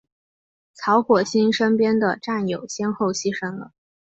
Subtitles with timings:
[0.73, 3.71] 曹火星身边的战友先后牺牲了。